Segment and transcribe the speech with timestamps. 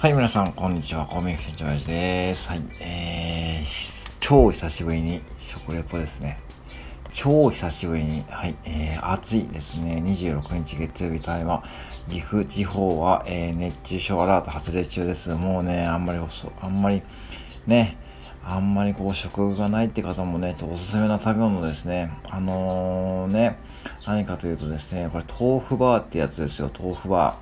[0.00, 1.06] はい、皆さん、こんにちは。
[1.06, 2.48] コミュニケーションです。
[2.48, 6.38] はい、えー、超久しぶりに食レポですね。
[7.12, 10.00] 超久しぶりに、はい、えー、暑いですね。
[10.06, 11.64] 26日月曜日ただいま、
[12.08, 15.30] 岐阜地方は、えー、熱中症アラート発令中です。
[15.30, 16.20] もうね、あんまり、
[16.60, 17.02] あんまり、
[17.66, 17.96] ね、
[18.44, 22.12] あんまりこう食がないって方もね、おすすめな食べ物ですね。
[22.30, 23.58] あのー、ね、
[24.06, 27.40] 何かというとですね、これ豆腐バーってやつですよ、豆腐バ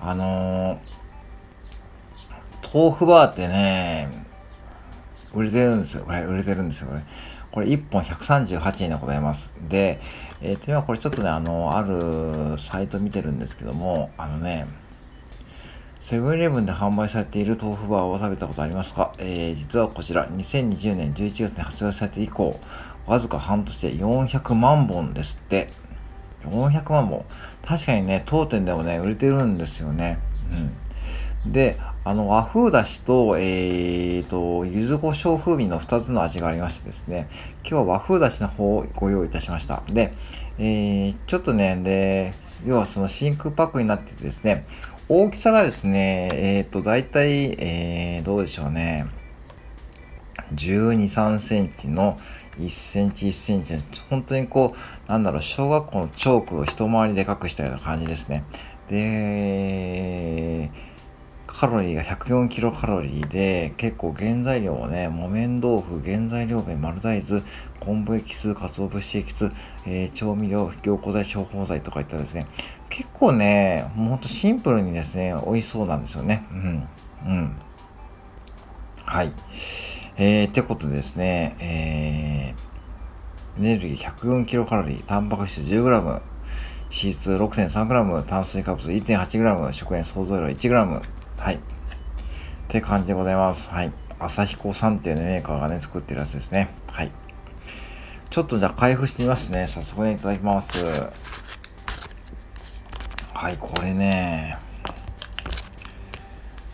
[0.00, 0.08] ー。
[0.08, 0.99] あのー
[2.72, 4.08] 豆腐バーってね、
[5.32, 6.04] 売れてるんですよ。
[6.04, 7.02] これ、売れてるんですよ、これ。
[7.50, 9.50] これ1本138円でございます。
[9.68, 9.98] で、
[10.40, 14.68] えっ、ー、と、今これちょっとね、あの、あるサイト見てるんですけども、あのね、
[16.00, 19.14] セブンイレブンで販売されている豆腐バーを食べたことありますか？
[19.18, 22.60] えー、実はこちら、2020年11月に発売されて以降、
[23.06, 25.70] わずか半年で400万本ですって。
[26.44, 27.24] 400万本。
[27.66, 30.20] 確かにね、当店でもね、売れてるんですよね。
[30.52, 30.72] うん。
[31.46, 37.28] で、あの、和風だしと、えーと、柚子胡椒風味の2つの味がありましてですね、
[37.62, 39.82] 今日は和風だしの方をご用意いたしました。
[39.90, 40.12] で、
[40.58, 42.34] えー、ちょっとね、で、
[42.66, 44.66] 要はその真空パックになっててですね、
[45.08, 49.06] 大きさがですね、えーと、大体、えー、どうでしょうね、
[50.54, 52.18] 12、3センチの
[52.58, 53.74] 1センチ1センチ
[54.10, 58.44] 本当にこう、なんだろう、小学校のチョークを一回りでかくしたような感じですね。
[58.88, 60.70] で、
[61.60, 67.42] カロリーが104キロカロリーで、結構原材料もね、木綿豆腐、原材料麺、丸大豆、
[67.80, 69.52] 昆布エキス、鰹節エキス、
[69.84, 72.46] えー、調味料、凝固剤、消泡剤とかいったですね、
[72.88, 76.46] 結構ね、もうほんとシンプルにですね、美味しそうなんですよね。
[76.50, 76.88] うん。
[77.26, 77.56] うん。
[79.04, 79.30] はい。
[80.16, 86.22] えー、ってことでですね、えー、エネルギー104キロカロリー、タンパク質 10g、脂
[86.90, 91.54] 質 6.3g、炭水化物 1.8g、食塩総増量 1g、はい。
[91.54, 91.58] っ
[92.68, 93.70] て感じでございます。
[93.70, 93.90] はい。
[94.18, 96.68] 朝彦さんっていうメーカーがね、作ってるやつですね。
[96.92, 97.10] はい。
[98.28, 99.66] ちょっとじゃあ開封してみますね。
[99.66, 100.84] 早速ね、いただきます。
[103.32, 104.58] はい、これね。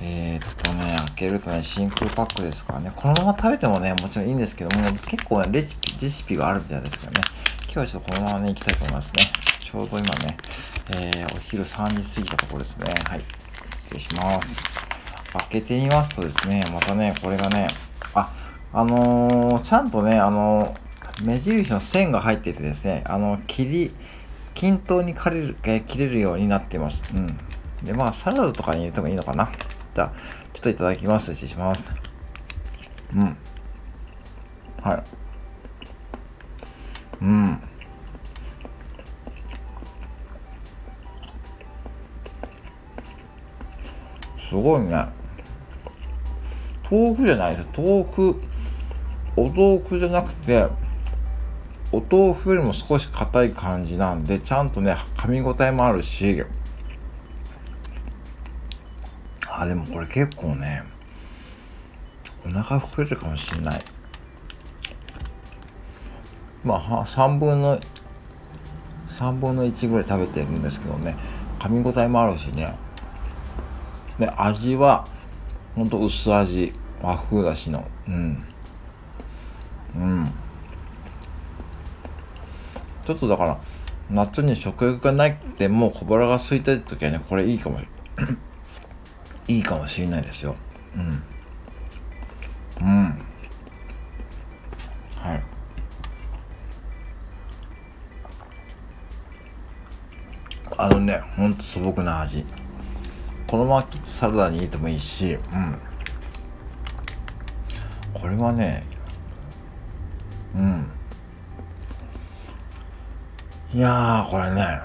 [0.00, 2.92] えー、っとね、開けるとね、真空パックですからね。
[2.94, 7.20] このまま食べてもね、もちろんいいんですけども、結構ね、レシピ、レシピがあるみたいですけどね。
[7.64, 9.24] 今日はちょっとこのままね、行きたいと思いますね。
[9.58, 10.36] ちょうど今ね、
[10.90, 12.94] えー、お昼3時過ぎたところですね。
[13.04, 13.41] はい。
[13.92, 14.56] 失礼します。
[15.32, 17.68] 開けてみますとですね、またね、これがね、
[18.14, 18.32] あ、
[18.72, 23.94] あのー、ちゃんとね、あのー、目印の線が入っててですね、あの、切り、
[24.54, 27.04] 均等に切れる、え切れるようになっています。
[27.14, 27.38] うん。
[27.82, 29.50] で、まあ、サラダとかに入れてもいいのかな。
[29.94, 30.12] じゃあ、
[30.52, 31.34] ちょっといただきます。
[31.34, 31.90] 失礼します。
[33.14, 33.36] うん。
[34.82, 35.02] はい。
[37.22, 37.60] うん。
[44.52, 45.06] すごいね。
[46.90, 47.68] 豆腐じゃないです。
[47.74, 48.38] 豆腐、
[49.34, 50.68] お豆腐じゃなくて、
[51.90, 56.44] お豆腐よりも少し硬い感じなんで、ちゃんとね、噛み応えもあるし、
[59.48, 60.82] あ、でもこれ結構ね、
[62.44, 63.84] お腹膨れるかもしれない。
[66.62, 67.80] まあ、3分の、
[69.08, 71.16] 3分の1ぐらい食べてるんですけどね、
[71.58, 72.74] 噛み応えもあるしね、
[74.22, 75.08] で、味は、
[75.74, 76.72] ほんと薄味。
[77.02, 77.84] 和風だしの。
[78.06, 78.44] うん。
[79.96, 80.32] うん。
[83.04, 83.60] ちょっとだから、
[84.08, 87.80] 夏に食欲がないってもう小腹が空いた時はね、これいいかも、
[89.48, 90.54] いいかもしれないですよ。
[90.94, 91.22] うん。
[92.80, 93.04] うん。
[95.16, 95.42] はい。
[100.78, 102.46] あのね、ほんと素朴な味。
[103.52, 105.78] このままサラダに入れてもいいし、うん。
[108.14, 108.82] これはね、
[110.54, 110.90] うん。
[113.74, 114.80] いやー、これね、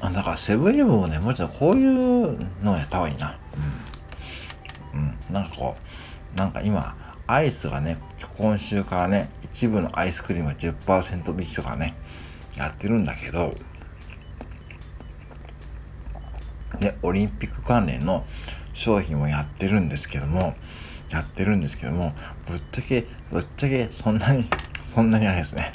[0.00, 3.38] あだからセブンイレブンもね、もうちょっとこういうのをやった方がいいな。
[4.92, 5.00] うん。
[5.00, 5.16] うん。
[5.30, 5.76] なんかこ
[6.34, 6.96] う、なんか今、
[7.28, 7.98] アイスがね、
[8.36, 11.94] 今週からね、一部のアイスクリームが10%引きとかね、
[12.56, 13.54] やってるんだけど、
[16.82, 18.24] で、オリンピック関連の
[18.74, 20.54] 商品をやってるんですけども、
[21.10, 22.12] やってるんですけども、
[22.48, 24.46] ぶっちゃけ、ぶっちゃけ、そんなに、
[24.82, 25.72] そんなにあれですね。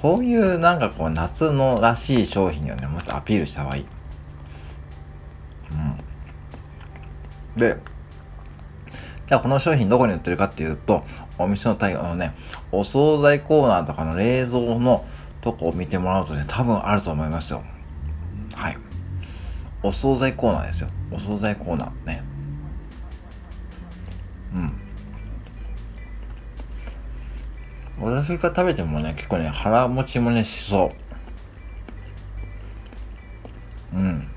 [0.00, 3.86] こういうなんかこう夏のらしい商品をね、もっとアピールした方がいい。
[7.56, 7.58] うん。
[7.58, 7.78] で、
[9.28, 11.04] じゃあこの商品どこに売ってるかっていうと、
[11.38, 12.34] お店の対応のね、
[12.70, 15.06] お惣菜コーナーとかの冷蔵の
[15.40, 17.62] とこを見てもらうとね、多分あると思いますよ。
[19.82, 20.88] お惣菜コーナーですよ。
[21.10, 22.22] お惣菜コーナーね。
[28.00, 28.12] うん。
[28.12, 30.92] 私が食べてもね、結構ね、腹持ちもね、しそ
[33.92, 33.96] う。
[33.96, 34.28] うん。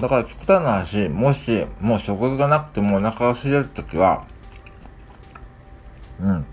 [0.00, 4.26] だから極端な話、もし、もう食欲がなくてもお腹が空いてるときは、
[6.20, 6.46] うん。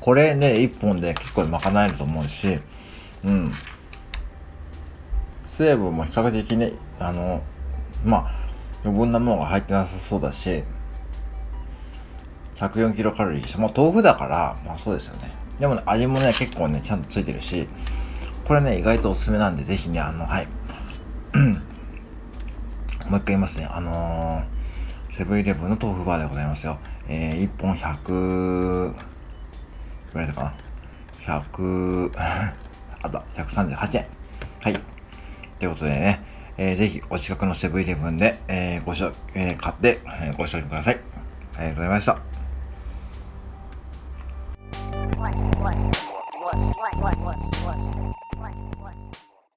[0.00, 2.60] これね、一本で結構賄えると思うし、
[3.24, 3.52] うん。
[5.58, 7.42] 成分も比較的ね、あの、
[8.04, 8.30] まあ、
[8.84, 10.62] 余分なものが入ってなさそうだし、
[12.54, 13.58] 104キロカロリーでしょ。
[13.58, 15.32] まあ、豆腐だから、まあそうですよね。
[15.58, 17.68] でもね、味もね、結構ね、ちゃんとついてるし、
[18.44, 20.46] これね、意外とおすすめなんで、ぜひね、あの、はい。
[23.10, 23.66] もう一回言いますね。
[23.68, 26.78] あのー、セブンイレブンの豆腐バーでございますよ。
[27.08, 28.92] えー、1本100、い
[30.12, 30.54] くらだかな
[31.40, 32.12] ?100、
[33.02, 34.06] あった、138円。
[34.62, 34.97] はい。
[35.58, 36.22] ということでね、
[36.56, 41.00] えー、ぜひお近くのセブンイレブンで、えー、ご賞、えー、買って、えー、ご賞味ください。
[41.56, 42.18] ありがとうございました。
[45.18, 45.76] What, what,
[46.40, 48.17] what, what, what, what, what?